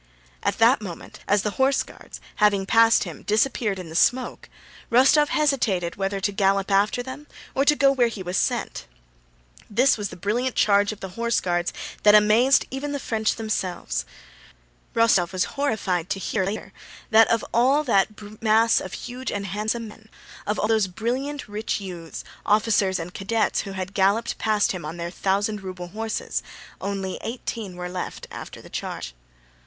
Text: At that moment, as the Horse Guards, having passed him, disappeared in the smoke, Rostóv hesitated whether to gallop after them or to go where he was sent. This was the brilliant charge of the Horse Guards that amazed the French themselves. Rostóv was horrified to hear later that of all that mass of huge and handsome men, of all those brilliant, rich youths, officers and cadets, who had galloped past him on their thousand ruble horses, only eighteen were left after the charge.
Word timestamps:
At 0.41 0.57
that 0.57 0.81
moment, 0.81 1.19
as 1.27 1.43
the 1.43 1.57
Horse 1.61 1.83
Guards, 1.83 2.19
having 2.37 2.65
passed 2.65 3.03
him, 3.03 3.21
disappeared 3.21 3.77
in 3.77 3.89
the 3.89 3.93
smoke, 3.95 4.49
Rostóv 4.91 5.27
hesitated 5.27 5.95
whether 5.95 6.19
to 6.19 6.31
gallop 6.31 6.71
after 6.71 7.03
them 7.03 7.27
or 7.53 7.63
to 7.65 7.75
go 7.75 7.91
where 7.91 8.07
he 8.07 8.23
was 8.23 8.35
sent. 8.35 8.87
This 9.69 9.99
was 9.99 10.09
the 10.09 10.15
brilliant 10.15 10.55
charge 10.55 10.91
of 10.91 11.01
the 11.01 11.09
Horse 11.09 11.39
Guards 11.39 11.71
that 12.01 12.15
amazed 12.15 12.65
the 12.71 12.97
French 12.99 13.35
themselves. 13.35 14.03
Rostóv 14.95 15.31
was 15.31 15.43
horrified 15.53 16.09
to 16.09 16.19
hear 16.19 16.45
later 16.45 16.73
that 17.11 17.27
of 17.27 17.45
all 17.53 17.83
that 17.83 18.41
mass 18.41 18.81
of 18.81 18.93
huge 18.93 19.31
and 19.31 19.45
handsome 19.45 19.87
men, 19.87 20.09
of 20.47 20.57
all 20.57 20.67
those 20.67 20.87
brilliant, 20.87 21.47
rich 21.47 21.79
youths, 21.79 22.23
officers 22.43 22.97
and 22.97 23.13
cadets, 23.13 23.61
who 23.61 23.73
had 23.73 23.93
galloped 23.93 24.39
past 24.39 24.71
him 24.71 24.83
on 24.83 24.97
their 24.97 25.11
thousand 25.11 25.61
ruble 25.61 25.89
horses, 25.89 26.41
only 26.81 27.19
eighteen 27.21 27.75
were 27.75 27.87
left 27.87 28.25
after 28.31 28.63
the 28.63 28.67
charge. 28.69 29.13